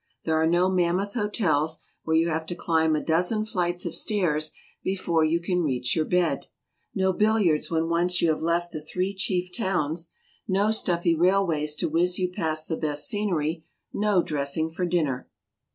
[0.25, 4.51] There are no mammoth hotels, where you have to climb a dozen flights of stairs
[4.83, 6.47] before you can reach your bed;
[6.95, 10.09] no billiards when once you have left the three chief towns;
[10.47, 15.29] no stuffy railways to whiz you past the best scenery; no dressing for dinner.